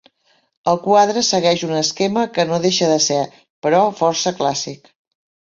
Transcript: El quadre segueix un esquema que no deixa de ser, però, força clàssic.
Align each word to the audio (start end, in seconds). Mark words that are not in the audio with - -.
El 0.71 0.79
quadre 0.85 1.23
segueix 1.27 1.65
un 1.67 1.75
esquema 1.81 2.25
que 2.39 2.45
no 2.53 2.61
deixa 2.65 2.89
de 2.93 2.97
ser, 3.09 3.21
però, 3.67 3.83
força 4.03 4.35
clàssic. 4.41 4.95